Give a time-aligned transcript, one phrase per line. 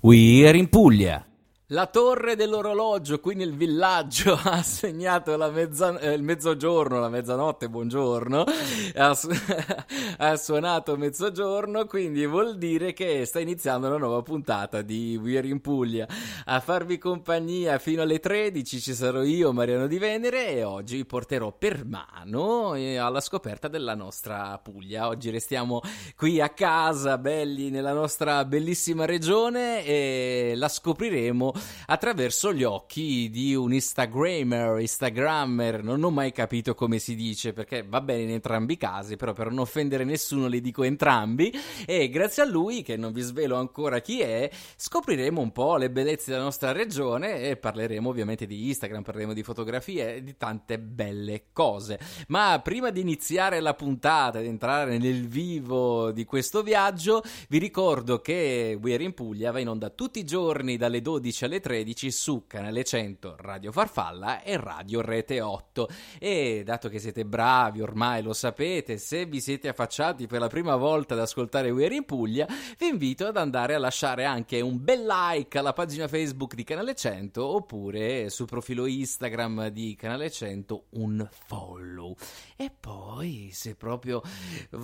[0.00, 1.26] We're in Puglia.
[1.72, 7.68] La torre dell'orologio qui nel villaggio ha segnato la mezza, eh, il mezzogiorno, la mezzanotte,
[7.68, 8.44] buongiorno,
[8.94, 9.28] ha, su-
[10.16, 15.60] ha, suonato mezzogiorno, quindi vuol dire che sta iniziando una nuova puntata di We're in
[15.60, 16.08] Puglia.
[16.46, 21.52] A farvi compagnia fino alle 13 ci sarò io, Mariano Di Venere, e oggi porterò
[21.52, 25.06] per mano eh, alla scoperta della nostra Puglia.
[25.08, 25.82] Oggi restiamo
[26.16, 33.54] qui a casa, belli, nella nostra bellissima regione e la scopriremo attraverso gli occhi di
[33.54, 38.74] un Instagrammer, Instagrammer, non ho mai capito come si dice perché va bene in entrambi
[38.74, 41.52] i casi, però per non offendere nessuno li dico entrambi
[41.86, 45.90] e grazie a lui, che non vi svelo ancora chi è, scopriremo un po' le
[45.90, 50.78] bellezze della nostra regione e parleremo ovviamente di Instagram, parleremo di fotografie e di tante
[50.78, 51.98] belle cose.
[52.28, 58.20] Ma prima di iniziare la puntata, di entrare nel vivo di questo viaggio, vi ricordo
[58.20, 62.44] che We're in Puglia va in onda tutti i giorni dalle 12 alle 13 su
[62.46, 65.88] Canale 100 Radio Farfalla e Radio Rete 8.
[66.18, 70.76] E dato che siete bravi, ormai lo sapete, se vi siete affacciati per la prima
[70.76, 72.46] volta ad ascoltare We're in Puglia,
[72.76, 76.94] vi invito ad andare a lasciare anche un bel like alla pagina Facebook di Canale
[76.94, 82.14] 100 oppure sul profilo Instagram di Canale 100 un follow.
[82.56, 84.20] E poi, se proprio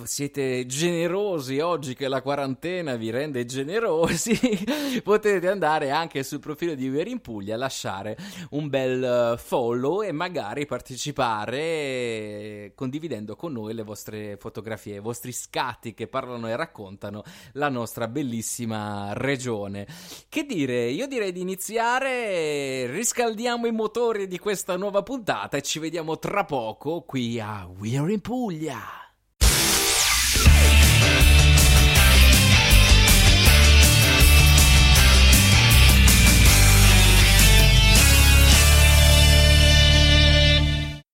[0.05, 4.33] siete generosi oggi che la quarantena vi rende generosi,
[5.03, 8.17] potete andare anche sul profilo profilo di Vivere in Puglia, lasciare
[8.51, 15.33] un bel eh, follow e magari partecipare condividendo con noi le vostre fotografie, i vostri
[15.33, 19.85] scatti che parlano e raccontano la nostra bellissima regione.
[20.29, 25.79] Che dire, io direi di iniziare, riscaldiamo i motori di questa nuova puntata e ci
[25.79, 29.04] vediamo tra poco qui a We're in Puglia.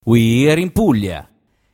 [0.03, 1.30] We're in Puglia.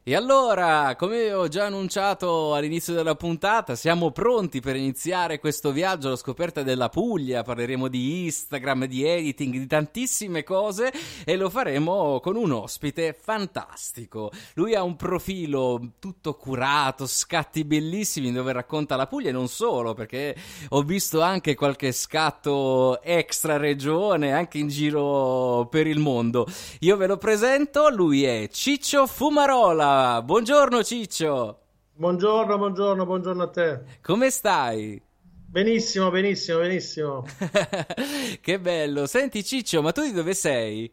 [0.09, 6.07] E allora, come ho già annunciato all'inizio della puntata, siamo pronti per iniziare questo viaggio
[6.07, 7.44] alla scoperta della Puglia.
[7.44, 10.94] Parleremo di Instagram, di editing, di tantissime cose
[11.25, 14.31] e lo faremo con un ospite fantastico.
[14.53, 19.94] Lui ha un profilo tutto curato, scatti bellissimi dove racconta la Puglia e non solo,
[19.94, 20.34] perché
[20.69, 26.47] ho visto anche qualche scatto extra regione, anche in giro per il mondo.
[26.79, 31.62] Io ve lo presento, lui è Ciccio Fumarola buongiorno Ciccio.
[31.94, 33.81] Buongiorno, buongiorno, buongiorno a te.
[34.02, 35.02] Come stai?
[35.50, 37.25] Benissimo, benissimo, benissimo.
[38.41, 39.08] che bello.
[39.08, 40.91] Senti Ciccio, ma tu di dove sei?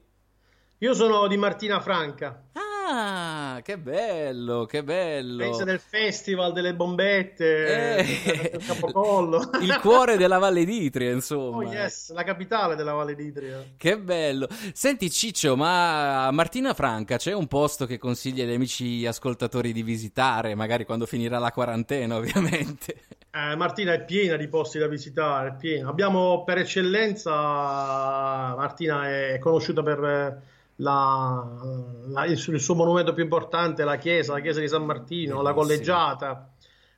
[0.79, 2.45] Io sono di Martina Franca.
[2.53, 5.39] Ah, Ah, che bello, che bello.
[5.39, 9.51] Pensa del festival delle bombette, eh, del capocollo.
[9.63, 11.57] Il cuore della Valle d'Itria, insomma.
[11.57, 13.65] Oh yes, la capitale della Valle d'Itria.
[13.77, 14.49] Che bello.
[14.75, 20.55] Senti Ciccio, ma Martina Franca c'è un posto che consigli agli amici ascoltatori di visitare,
[20.55, 22.97] magari quando finirà la quarantena, ovviamente.
[23.31, 25.89] Eh, Martina è piena di posti da visitare, è piena.
[25.89, 31.47] Abbiamo per eccellenza, Martina è conosciuta per la,
[32.09, 35.53] la, il, il, suo monumento più importante, la chiesa, la chiesa di San Martino, la
[35.53, 36.51] collegiata,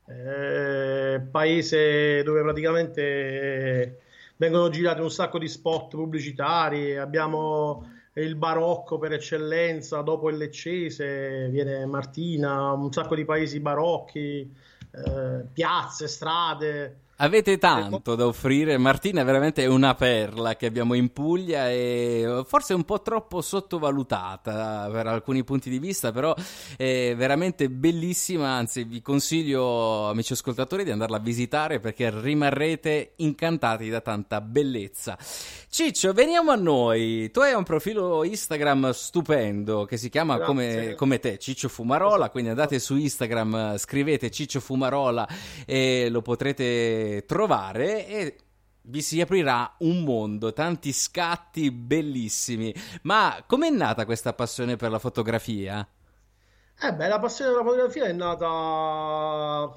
[0.07, 4.01] eh, paese dove praticamente
[4.37, 11.49] vengono girati un sacco di spot pubblicitari, abbiamo il barocco per eccellenza, dopo il leccese
[11.51, 14.51] viene Martina, un sacco di paesi barocchi,
[14.91, 17.01] eh, piazze, strade.
[17.19, 22.75] Avete tanto da offrire, Martina è veramente una perla che abbiamo in Puglia e forse
[22.75, 26.35] un po' troppo sottovalutata per alcuni punti di vista, però
[26.77, 33.89] è veramente bellissima, anzi vi consiglio amici ascoltatori di andarla a visitare perché rimarrete incantati
[33.89, 35.17] da tanta bellezza.
[35.69, 41.19] Ciccio, veniamo a noi, tu hai un profilo Instagram stupendo che si chiama come, come,
[41.19, 45.27] te, Ciccio Fumarola, quindi andate su Instagram, scrivete Ciccio Fumarola
[45.65, 48.37] e lo potrete trovare e
[48.89, 52.75] vi si aprirà un mondo, tanti scatti bellissimi.
[53.03, 55.87] Ma com'è nata questa passione per la fotografia?
[56.79, 59.73] Eh beh, la passione per la fotografia è nata...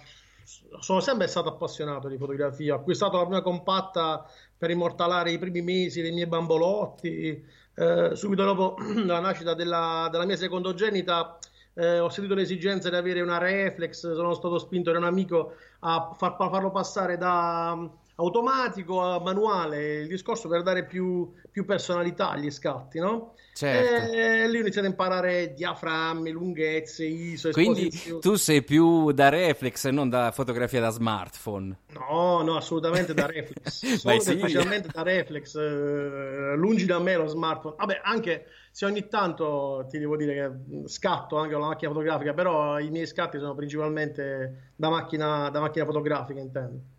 [0.79, 2.73] Sono sempre stato appassionato di fotografia.
[2.73, 4.25] Ho acquistato la prima compatta
[4.57, 7.43] per immortalare i primi mesi dei miei bambolotti.
[7.75, 11.37] Eh, subito dopo la nascita della, della mia secondogenita
[11.79, 16.13] eh, ho sentito l'esigenza di avere una reflex, sono stato spinto da un amico a
[16.13, 22.99] far, farlo passare da automatico, manuale, il discorso per dare più, più personalità agli scatti,
[22.99, 23.33] no?
[23.53, 24.13] Certo.
[24.13, 29.85] E lì ho iniziato a imparare diaframmi, lunghezze, ISO, Quindi tu sei più da reflex
[29.85, 31.77] e non da fotografia da smartphone.
[31.93, 33.95] No, no, assolutamente da reflex.
[33.97, 34.37] Solo sì.
[34.37, 35.55] facilmente da reflex.
[35.55, 37.75] Eh, lungi da me lo smartphone.
[37.77, 42.33] Vabbè, anche se ogni tanto ti devo dire che scatto anche con la macchina fotografica,
[42.33, 46.97] però i miei scatti sono principalmente da macchina, da macchina fotografica, intendo.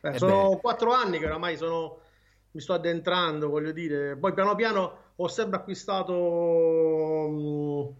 [0.00, 2.00] Eh, sono quattro anni che oramai sono,
[2.52, 4.16] mi sto addentrando, voglio dire.
[4.16, 6.14] Poi piano piano ho sempre acquistato
[7.28, 7.94] mh,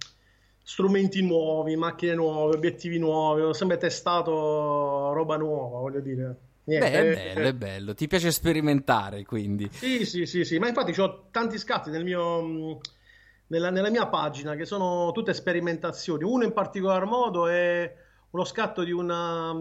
[0.62, 6.36] strumenti nuovi, macchine nuove, obiettivi nuovi, ho sempre testato roba nuova, voglio dire.
[6.64, 7.94] Niente, Beh, è bello, è bello.
[7.94, 9.68] Ti piace sperimentare, quindi.
[9.72, 10.58] Sì, sì, sì, sì.
[10.58, 12.80] ma infatti ho tanti scatti nel mio,
[13.46, 16.24] nella, nella, mia pagina che sono tutte sperimentazioni.
[16.24, 17.90] Uno in particolar modo è
[18.30, 19.54] uno scatto di una,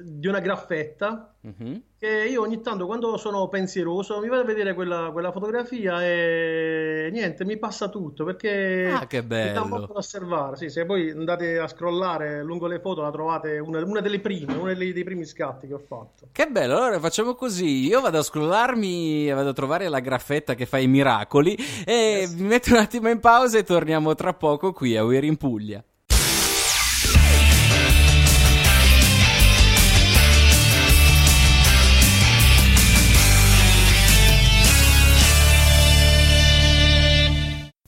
[0.00, 1.82] di una graffetta uh-huh.
[1.98, 7.08] che io ogni tanto quando sono pensieroso mi vado a vedere quella, quella, fotografia e
[7.10, 9.48] niente, mi passa tutto perché ah, che bello.
[9.48, 10.56] mi dà molto da osservare.
[10.56, 14.54] Sì, se poi andate a scrollare lungo le foto la trovate una, una delle prime,
[14.54, 16.28] uno dei, dei, primi scatti che ho fatto.
[16.30, 20.66] Che bello, allora facciamo così, io vado a scrollarmi, vado a trovare la graffetta che
[20.66, 22.34] fa i miracoli e yes.
[22.34, 25.82] mi metto un attimo in pausa e torniamo tra poco qui a We're in Puglia.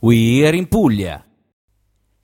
[0.07, 1.26] We're in Puglia.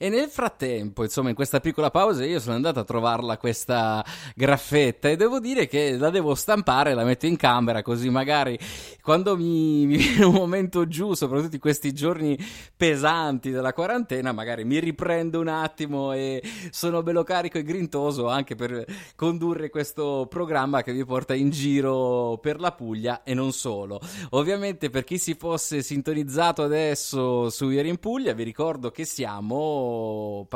[0.04, 4.04] E nel frattempo, insomma, in questa piccola pausa io sono andato a trovarla questa
[4.36, 8.60] graffetta e devo dire che la devo stampare, la metto in camera così magari
[9.02, 12.38] quando mi, mi viene un momento giù, soprattutto in questi giorni
[12.76, 18.56] pesanti della quarantena, magari mi riprendo un attimo e sono bello carico e grintoso anche
[18.56, 18.86] per
[19.16, 24.02] condurre questo programma che vi porta in giro per la Puglia e non solo.
[24.32, 29.92] Ovviamente per chi si fosse sintonizzato adesso su Ieri in Puglia, vi ricordo che siamo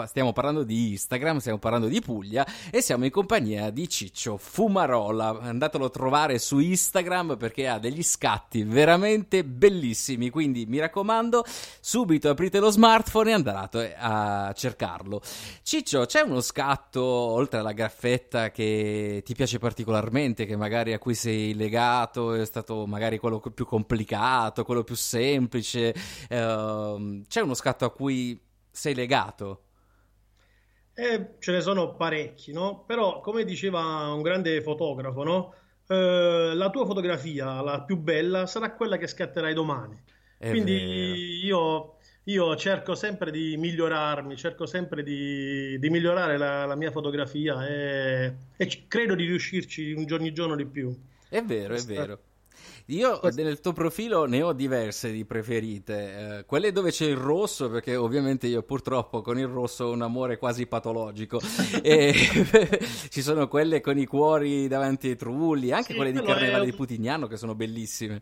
[0.06, 5.40] stiamo parlando di Instagram, stiamo parlando di Puglia e siamo in compagnia di Ciccio Fumarola.
[5.40, 10.30] Andatelo a trovare su Instagram perché ha degli scatti veramente bellissimi.
[10.30, 11.44] Quindi mi raccomando,
[11.80, 15.22] subito aprite lo smartphone e andate a cercarlo.
[15.62, 21.14] Ciccio, c'è uno scatto oltre alla graffetta che ti piace particolarmente, che magari a cui
[21.14, 25.94] sei legato, è stato magari quello più complicato, quello più semplice?
[26.30, 28.40] Uh, c'è uno scatto a cui
[28.78, 29.64] sei legato?
[30.94, 32.84] Eh, ce ne sono parecchi, no?
[32.86, 35.54] Però, come diceva un grande fotografo, no?
[35.88, 40.00] Eh, la tua fotografia, la più bella, sarà quella che scatterai domani.
[40.38, 46.76] È Quindi io, io, cerco sempre di migliorarmi, cerco sempre di, di migliorare la, la,
[46.76, 50.96] mia fotografia e, e, credo di riuscirci un giorno di più.
[51.30, 52.20] È vero, è vero.
[52.90, 57.70] Io nel tuo profilo ne ho diverse di preferite, eh, quelle dove c'è il rosso,
[57.70, 61.42] perché ovviamente io purtroppo con il rosso ho un amore quasi patologico,
[61.84, 62.14] e
[63.10, 66.66] ci sono quelle con i cuori davanti ai trulli, anche sì, quelle di Carnevale è...
[66.70, 68.22] di Putignano che sono bellissime.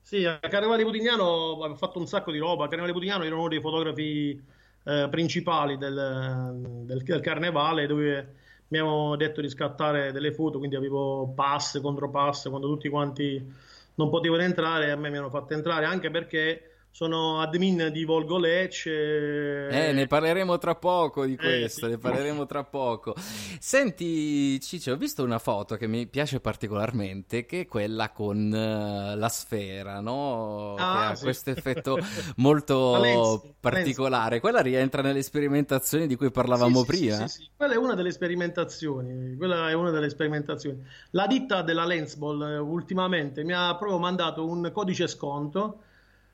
[0.00, 3.24] Sì, a Carnevale di Putignano ho fatto un sacco di roba, a Carnevale di Putignano
[3.24, 4.42] ero uno dei fotografi
[4.84, 8.34] eh, principali del, del, del Carnevale dove
[8.68, 13.68] mi avevano detto di scattare delle foto, quindi avevo pass, contropass, quando tutti quanti
[14.00, 18.36] non potevano entrare, a me mi hanno fatto entrare anche perché sono admin di Volgo
[18.36, 19.68] Lecce.
[19.68, 21.94] Eh, ne parleremo tra poco di questo, eh, sì.
[21.94, 23.14] ne parleremo tra poco.
[23.58, 29.16] Senti, Ciccio, ho visto una foto che mi piace particolarmente, che è quella con uh,
[29.16, 30.74] la sfera, no?
[30.74, 31.22] Ah, che ha sì.
[31.24, 31.98] questo effetto
[32.36, 34.22] molto Valenzi, particolare.
[34.22, 34.40] Valenzi.
[34.40, 37.28] Quella rientra nelle sperimentazioni di cui parlavamo sì, prima?
[37.28, 39.36] Sì, sì, quella è una delle sperimentazioni.
[39.36, 40.82] Quella è una delle sperimentazioni.
[41.10, 45.84] La ditta della Lensball eh, ultimamente mi ha proprio mandato un codice sconto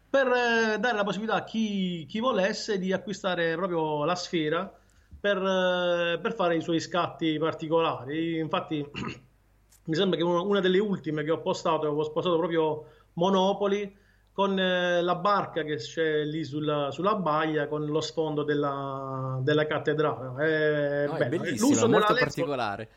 [0.09, 4.73] per eh, dare la possibilità a chi, chi, volesse di acquistare proprio la sfera
[5.21, 8.39] per, eh, per fare i suoi scatti particolari.
[8.39, 8.85] Infatti,
[9.85, 15.01] mi sembra che una, delle ultime che ho postato, ho postato proprio Monopoli con eh,
[15.01, 20.45] la barca che c'è lì sulla, sulla baia con lo sfondo della, della cattedrale.
[20.45, 22.89] È, no, è bellissimo, molto particolare.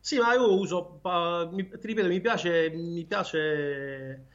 [0.00, 4.26] Sì, ma io uso, uh, mi, ti ripeto, mi piace, mi piace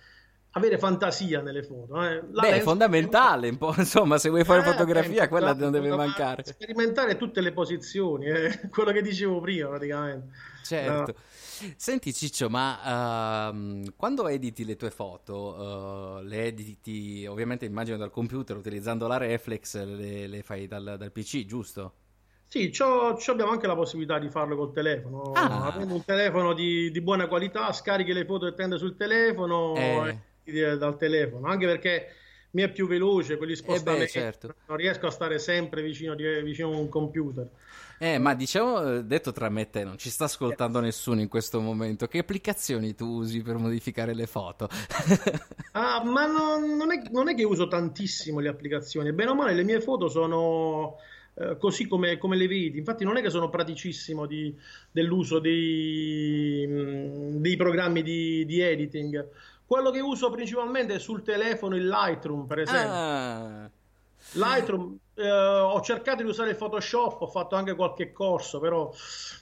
[0.52, 2.02] avere fantasia nelle foto.
[2.04, 2.22] Eh.
[2.22, 5.90] Beh, è fondamentale, un po', insomma, se vuoi fare eh, fotografia, eh, quella non deve
[5.96, 6.44] mancare.
[6.44, 10.30] Sperimentare tutte le posizioni, eh, quello che dicevo prima praticamente.
[10.64, 11.14] Certo.
[11.16, 11.74] No.
[11.76, 18.12] Senti Ciccio, ma uh, quando editi le tue foto, uh, le editi ovviamente immagino dal
[18.12, 21.94] computer utilizzando la reflex, le, le fai dal, dal PC, giusto?
[22.48, 22.72] Sì,
[23.28, 25.34] abbiamo anche la possibilità di farlo col telefono.
[25.34, 25.66] Ah.
[25.68, 30.18] Avendo un telefono di, di, buona qualità, scarichi le foto e tende sul telefono eh.
[30.52, 31.48] Dal telefono.
[31.48, 32.08] Anche perché
[32.52, 34.02] mi è più veloce, quelli spostamenti.
[34.02, 34.56] Eh beh, certo.
[34.68, 37.50] Non riesco a stare sempre vicino, vicino a un computer.
[38.02, 41.28] Eh, ma diciamo, eh, detto tra me e te, non ci sta ascoltando nessuno in
[41.28, 42.08] questo momento.
[42.08, 44.70] Che applicazioni tu usi per modificare le foto?
[45.74, 49.12] ah, ma no, non, è, non, è, che uso tantissimo le applicazioni.
[49.12, 50.96] Bene o male, le mie foto sono
[51.36, 52.78] eh, così come, come, le vedi.
[52.78, 54.58] Infatti, non è che sono praticissimo di,
[54.92, 59.28] dell'uso dei, mm, dei programmi di, di editing.
[59.70, 62.92] Quello che uso principalmente è sul telefono il Lightroom, per esempio.
[62.92, 63.70] Ah.
[64.32, 68.92] Lightroom, eh, ho cercato di usare il Photoshop, ho fatto anche qualche corso, però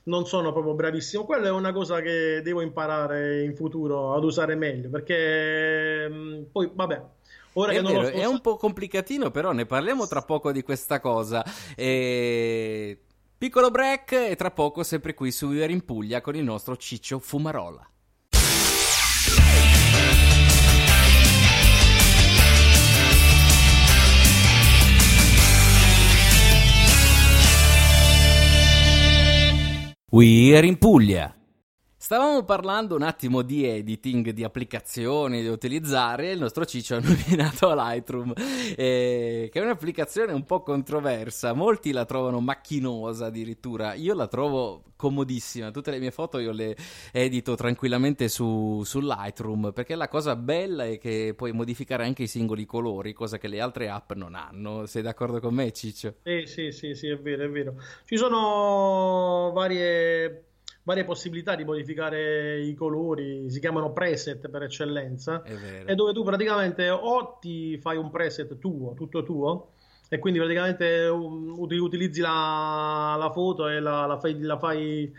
[0.03, 1.23] non sono proprio bravissimo.
[1.23, 6.71] Quella è una cosa che devo imparare in futuro ad usare meglio, perché mm, poi,
[6.73, 7.03] vabbè,
[7.53, 11.41] Ora è, vero, è un po' complicatino, però ne parliamo tra poco di questa cosa.
[11.73, 12.99] E...
[13.37, 17.17] Piccolo break e tra poco sempre qui su Ier in Puglia con il nostro Ciccio
[17.17, 17.89] Fumarola.
[30.17, 31.35] We're in Puglia.
[32.07, 37.01] Stavamo parlando un attimo di editing, di applicazioni da utilizzare e il nostro Ciccio ha
[37.03, 38.31] nominato Lightroom,
[38.77, 44.83] eh, che è un'applicazione un po' controversa, molti la trovano macchinosa addirittura, io la trovo
[44.95, 46.77] comodissima, tutte le mie foto io le
[47.11, 52.27] edito tranquillamente su, su Lightroom, perché la cosa bella è che puoi modificare anche i
[52.27, 56.15] singoli colori, cosa che le altre app non hanno, sei d'accordo con me Ciccio?
[56.23, 57.75] Sì, sì, sì, sì è vero, è vero.
[58.05, 60.46] Ci sono varie
[60.87, 66.89] varie possibilità di modificare i colori, si chiamano preset per eccellenza, e dove tu praticamente
[66.89, 69.71] o ti fai un preset tuo, tutto tuo,
[70.07, 75.13] e quindi praticamente utilizzi la, la foto e la, la fai, la fai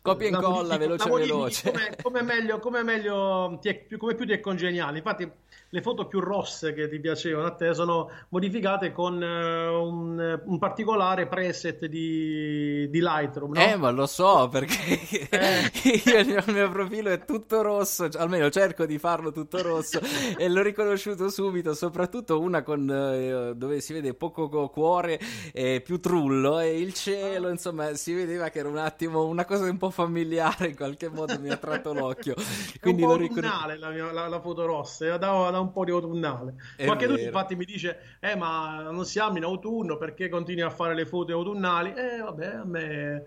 [0.00, 1.70] copia e incolla veloce veloce.
[1.70, 4.96] come, come meglio, come meglio ti è, come più ti è congeniale.
[4.96, 5.30] Infatti
[5.72, 10.58] le foto più rosse che ti piacevano a te sono modificate con uh, un, un,
[10.58, 13.52] particolare preset di, di Lightroom.
[13.52, 13.60] No?
[13.60, 14.98] Eh, ma lo so perché
[15.30, 15.70] eh.
[16.04, 20.00] io, il mio profilo è tutto rosso, cioè, almeno cerco di farlo tutto rosso
[20.36, 25.20] e l'ho riconosciuto subito, soprattutto una con, uh, dove si vede poco cuore
[25.52, 29.70] e più trullo e il cielo, insomma, si vedeva che era un attimo una cosa
[29.70, 32.34] un po' familiare, in qualche modo mi ha tratto l'occhio.
[32.80, 35.84] Quindi è un po' riconos- la, mia, la, la foto rossa, da, da un po'
[35.84, 36.54] di autunnale.
[36.76, 40.70] È Qualche tu infatti mi dice, eh ma non siamo in autunno perché continui a
[40.70, 41.92] fare le foto autunnali?
[41.94, 43.26] Eh vabbè, a me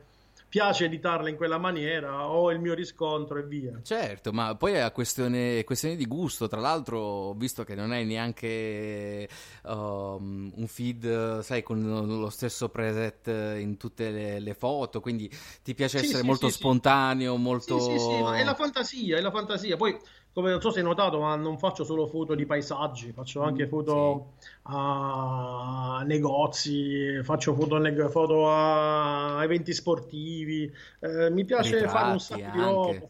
[0.54, 3.80] piace editarle in quella maniera, ho il mio riscontro e via.
[3.82, 6.48] Certo, ma poi è questione, questione di gusto.
[6.48, 9.28] Tra l'altro, visto che non hai neanche
[9.63, 13.25] um, un feed, sai, con lo stesso preset
[13.58, 15.28] in tutte le, le foto, quindi
[15.63, 17.80] ti piace sì, essere sì, molto sì, spontaneo, molto...
[17.80, 19.75] Sì, sì, sì, ma è la fantasia, è la fantasia.
[19.75, 19.98] Poi
[20.34, 23.66] come non so se hai notato, ma non faccio solo foto di paesaggi, faccio anche
[23.66, 24.48] mm, foto sì.
[24.63, 30.72] a negozi, faccio foto, foto a eventi sportivi.
[31.00, 32.58] Eh, mi piace Ritratti fare un sacco anche.
[32.58, 33.08] di roba.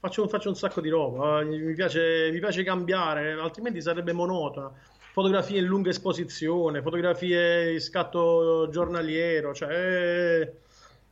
[0.00, 4.72] Faccio, faccio, un sacco di roba, mi piace, mi piace cambiare, altrimenti sarebbe monotona
[5.18, 10.48] fotografie in lunga esposizione, fotografie in scatto giornaliero, cioè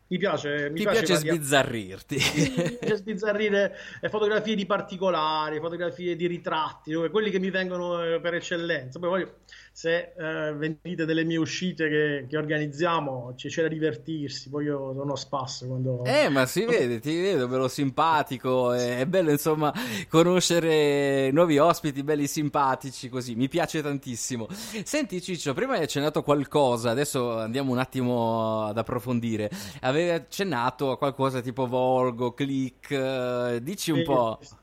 [0.08, 2.16] mi piace, mi Ti piace, piace sbizzarrirti.
[2.16, 3.74] mi piace sbizzarrire
[4.08, 8.98] fotografie di particolari, fotografie di ritratti, quelli che mi vengono eh, per eccellenza.
[8.98, 9.34] Poi voglio,
[9.76, 14.48] se eh, venite delle mie uscite che, che organizziamo, c'è da divertirsi.
[14.48, 16.02] Poi io sono a spasso quando.
[16.02, 18.72] Eh, ma si vede, ti vedo bello simpatico.
[18.72, 19.70] È, è bello, insomma,
[20.08, 23.34] conoscere nuovi ospiti belli simpatici così.
[23.34, 24.48] Mi piace tantissimo.
[24.82, 29.50] Senti, Ciccio, prima hai accennato qualcosa, adesso andiamo un attimo ad approfondire.
[29.82, 34.38] Avevi accennato a qualcosa tipo Volgo, Click, eh, dici un sì, po'.
[34.40, 34.54] Sì.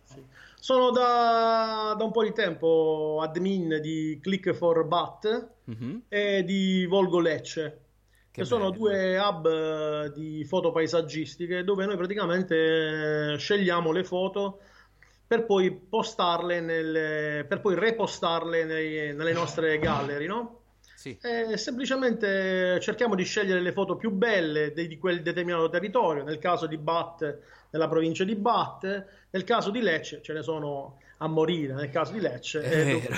[0.64, 5.98] Sono da, da, un po' di tempo admin di Click for Bat mm-hmm.
[6.08, 7.82] e di Volgo Lecce,
[8.32, 14.62] che, che sono due hub eh, di foto paesaggistiche dove noi praticamente scegliamo le foto
[15.28, 20.62] per poi postarle, nelle, per poi repostarle nei, nelle nostre gallery, no?
[21.04, 21.18] Sì.
[21.22, 26.24] E semplicemente cerchiamo di scegliere le foto più belle di, di quel determinato territorio.
[26.24, 27.40] Nel caso di Bat
[27.72, 32.14] nella provincia di Batte, nel caso di Lecce ce ne sono a morire, nel caso
[32.14, 32.62] di Lecce.
[32.62, 33.16] È vero.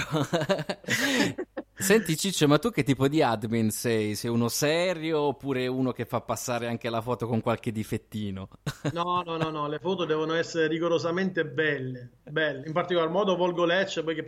[1.77, 4.15] Senti Ciccio, ma tu che tipo di admin sei?
[4.15, 8.47] Sei uno serio oppure uno che fa passare anche la foto con qualche difettino?
[8.93, 12.65] No, no, no, no, le foto devono essere rigorosamente belle, belle.
[12.65, 14.23] In particolar modo Volgo Lecce, perché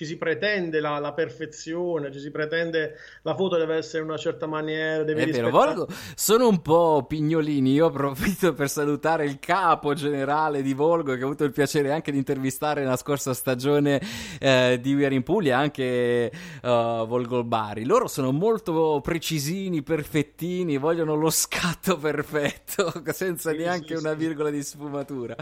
[0.00, 4.16] ci si pretende la, la, perfezione, ci si pretende la foto deve essere in una
[4.16, 9.38] certa maniera, deve È vero, Volgo sono un po' pignolini, io approfitto per salutare il
[9.38, 14.00] capo generale di Volgo che ho avuto il piacere anche di intervistare nella scorsa stagione
[14.40, 17.84] eh, di We Are in Puglia, anche uh, Volgo Bari.
[17.84, 24.48] Loro sono molto precisini, perfettini, vogliono lo scatto perfetto, senza sì, neanche sì, una virgola
[24.48, 25.36] di sfumatura.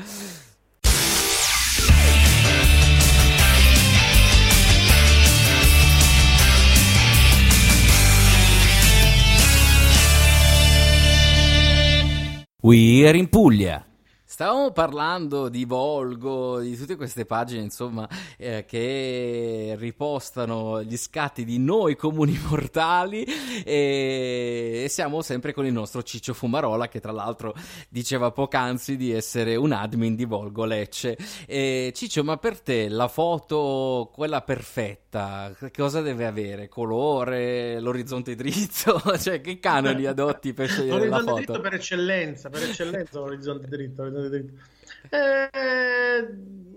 [12.61, 13.88] We're in Puglia.
[14.39, 21.59] Stavamo parlando di Volgo, di tutte queste pagine, insomma, eh, che ripostano gli scatti di
[21.59, 23.25] noi comuni mortali
[23.65, 27.53] e, e, siamo sempre con il nostro Ciccio Fumarola che tra l'altro
[27.89, 31.19] diceva poc'anzi di essere un admin di Volgo Lecce.
[31.45, 36.69] E, Ciccio, ma per te la foto, quella perfetta, cosa deve avere?
[36.69, 39.03] Colore, l'orizzonte dritto?
[39.19, 41.31] cioè che canoni adotti per scegliere la foto?
[41.31, 44.03] L'orizzonte dritto per eccellenza, per eccellenza l'orizzonte dritto.
[44.05, 46.29] L'orizzonte eh,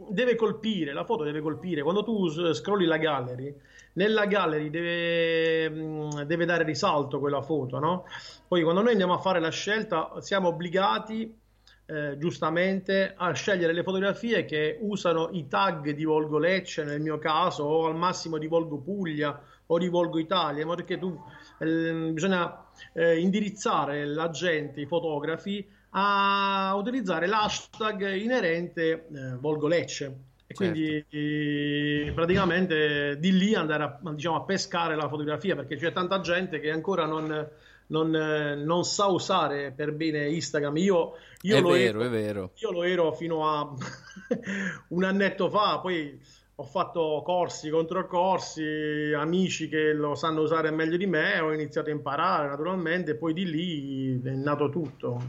[0.09, 1.81] deve colpire, la foto deve colpire.
[1.81, 3.53] Quando tu scrolli la gallery,
[3.93, 8.05] nella gallery deve, mm, deve dare risalto quella foto, no?
[8.47, 11.39] Poi quando noi andiamo a fare la scelta siamo obbligati
[11.85, 17.17] eh, giustamente a scegliere le fotografie che usano i tag di Volgo Lecce nel mio
[17.17, 21.19] caso o al massimo di Volgo Puglia o di Volgo Italia, ma perché tu
[21.59, 30.05] eh, bisogna eh, indirizzare la gente, i fotografi a utilizzare l'hashtag inerente eh, Volgo Lecce
[30.47, 30.71] e certo.
[30.71, 36.19] quindi eh, praticamente di lì andare a, diciamo, a, pescare la fotografia perché c'è tanta
[36.19, 37.49] gente che ancora non,
[37.87, 40.77] non, non sa usare per bene Instagram.
[40.77, 42.51] Io, io è lo vero, ero, è vero.
[42.55, 43.73] Io lo ero fino a
[44.89, 46.19] un annetto fa, poi
[46.55, 51.89] ho fatto corsi contro corsi, amici che lo sanno usare meglio di me, ho iniziato
[51.89, 55.21] a imparare naturalmente, poi di lì è nato tutto,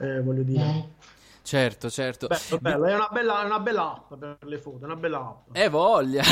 [0.00, 0.98] eh, voglio dire.
[1.42, 2.28] Certo, certo.
[2.28, 2.84] Bello, bello.
[2.86, 5.52] È, una bella, è, una bella, app per le foto, è una bella app.
[5.52, 6.22] È voglia.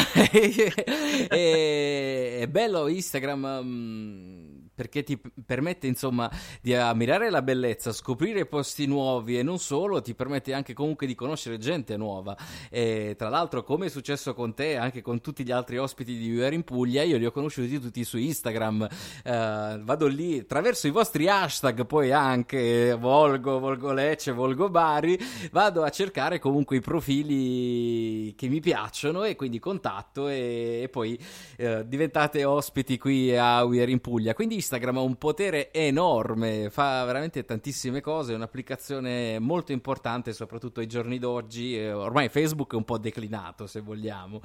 [1.28, 1.28] è,
[2.42, 3.44] è bello Instagram.
[3.44, 4.37] Um
[4.78, 6.30] perché ti permette insomma
[6.62, 11.16] di ammirare la bellezza, scoprire posti nuovi e non solo, ti permette anche comunque di
[11.16, 12.36] conoscere gente nuova.
[12.70, 16.32] E tra l'altro, come è successo con te, anche con tutti gli altri ospiti di
[16.32, 18.86] UR in Puglia, io li ho conosciuti tutti su Instagram.
[19.24, 25.18] Uh, vado lì attraverso i vostri hashtag, poi anche Volgo, Volgo Lecce, Volgo Bari,
[25.50, 31.18] vado a cercare comunque i profili che mi piacciono e quindi contatto e, e poi
[31.58, 34.34] uh, diventate ospiti qui a UR in Puglia.
[34.34, 40.80] Quindi Instagram ha un potere enorme, fa veramente tantissime cose, è un'applicazione molto importante soprattutto
[40.80, 44.40] ai giorni d'oggi, ormai Facebook è un po' declinato se vogliamo,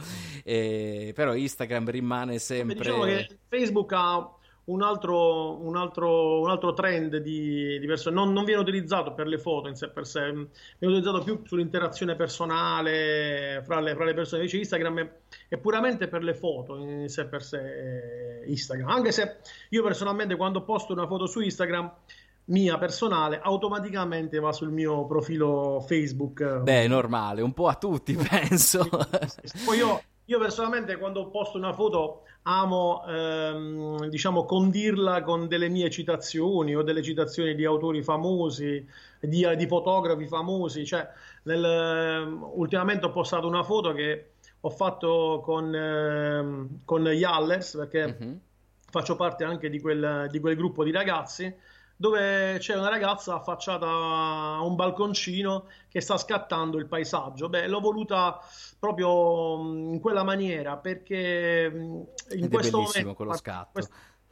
[0.45, 2.75] eh, però Instagram rimane sempre...
[2.75, 4.33] Diciamo che Facebook ha
[4.65, 9.27] un altro, un altro, un altro trend di, di persone, non, non, viene utilizzato per
[9.27, 10.47] le foto in sé per sé, viene
[10.79, 14.41] utilizzato più sull'interazione personale fra le, fra le persone.
[14.41, 15.11] Invece Instagram è,
[15.49, 18.89] è, puramente per le foto in sé per sé eh, Instagram.
[18.89, 19.37] Anche se
[19.69, 21.91] io personalmente quando posto una foto su Instagram
[22.45, 26.59] mia personale automaticamente va sul mio profilo Facebook.
[26.59, 28.87] Beh, normale, un po' a tutti penso.
[29.65, 35.89] Poi io, io personalmente quando posto una foto amo ehm, diciamo condirla con delle mie
[35.89, 38.87] citazioni o delle citazioni di autori famosi,
[39.19, 40.85] di, di fotografi famosi.
[40.85, 41.07] Cioè,
[41.43, 44.31] nel, ultimamente ho postato una foto che
[44.61, 48.35] ho fatto con, ehm, con Yallers perché mm-hmm.
[48.89, 51.53] faccio parte anche di quel, di quel gruppo di ragazzi
[51.95, 57.49] dove c'è una ragazza affacciata a un balconcino che sta scattando il paesaggio.
[57.49, 58.39] Beh, l'ho voluta
[58.79, 61.71] proprio in quella maniera perché
[62.31, 63.79] in questo momento, quello scatto.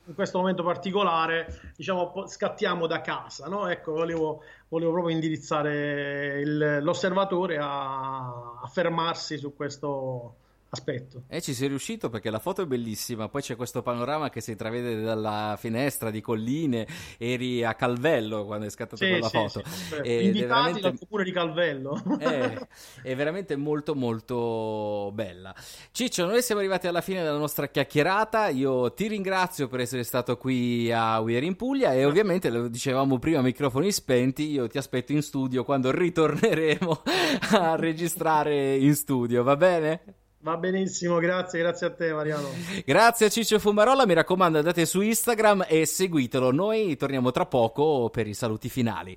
[0.05, 3.67] in questo momento particolare, diciamo, scattiamo da casa, no?
[3.67, 10.35] Ecco, volevo, volevo proprio indirizzare il, l'osservatore a, a fermarsi su questo,
[10.71, 11.23] aspetto.
[11.27, 14.51] E ci sei riuscito perché la foto è bellissima, poi c'è questo panorama che si
[14.51, 19.63] intravede dalla finestra di colline, eri a Calvello quando hai scattato sì, quella sì, foto.
[19.65, 20.81] Sì, Ed Invitati veramente...
[20.81, 22.17] dal comune di Calvello.
[22.17, 22.67] è,
[23.03, 25.53] è, veramente molto molto bella.
[25.91, 30.37] Ciccio, noi siamo arrivati alla fine della nostra chiacchierata, io ti ringrazio per essere stato
[30.37, 35.11] qui a Weir in Puglia e ovviamente, lo dicevamo prima, microfoni spenti, io ti aspetto
[35.11, 37.01] in studio quando ritorneremo
[37.59, 40.20] a registrare in studio, va bene?
[40.43, 42.49] Va benissimo, grazie, grazie a te Mariano.
[42.83, 46.51] grazie a Ciccio Fumarola, mi raccomando andate su Instagram e seguitelo.
[46.51, 49.15] Noi torniamo tra poco per i saluti finali.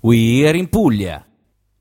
[0.00, 1.24] We are in Puglia.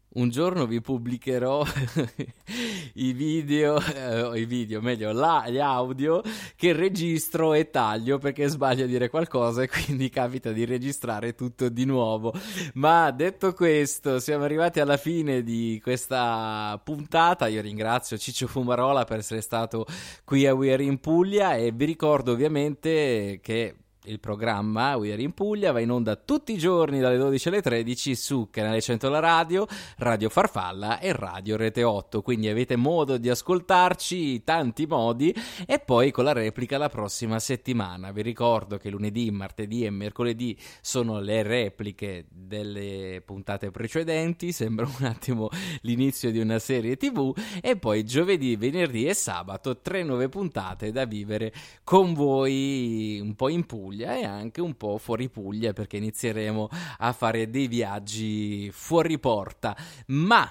[0.09, 1.63] Un giorno vi pubblicherò
[2.95, 6.21] i video, eh, i video, meglio, la, gli audio
[6.55, 11.69] che registro e taglio perché sbaglio a dire qualcosa e quindi capita di registrare tutto
[11.69, 12.33] di nuovo.
[12.73, 17.47] Ma detto questo, siamo arrivati alla fine di questa puntata.
[17.47, 19.85] Io ringrazio Ciccio Fumarola per essere stato
[20.23, 23.75] qui a We Are in Puglia e vi ricordo ovviamente che
[24.07, 27.61] il programma We Are in Puglia va in onda tutti i giorni dalle 12 alle
[27.61, 29.67] 13 su Canale 100 La Radio,
[29.97, 36.11] Radio Farfalla e Radio Rete 8, quindi avete modo di ascoltarci tanti modi e poi
[36.11, 38.11] con la replica la prossima settimana.
[38.11, 45.05] Vi ricordo che lunedì, martedì e mercoledì sono le repliche delle puntate precedenti, sembra un
[45.05, 45.49] attimo
[45.81, 51.05] l'inizio di una serie TV e poi giovedì, venerdì e sabato tre nuove puntate da
[51.05, 55.97] vivere con voi un po' in Puglia Puglia e anche un po' fuori Puglia perché
[55.97, 59.75] inizieremo a fare dei viaggi fuori porta.
[60.07, 60.49] Ma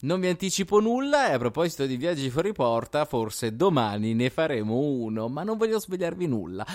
[0.00, 4.76] non vi anticipo nulla e a proposito di viaggi fuori porta, forse domani ne faremo
[4.76, 6.66] uno, ma non voglio svegliarvi nulla.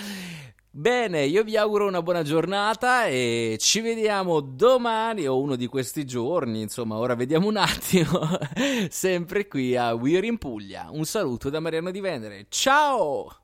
[0.70, 6.04] Bene, io vi auguro una buona giornata e ci vediamo domani o uno di questi
[6.04, 8.28] giorni, insomma, ora vediamo un attimo,
[8.90, 10.88] sempre qui a We're in Puglia.
[10.90, 12.46] Un saluto da Mariano Di Venere.
[12.48, 13.43] Ciao!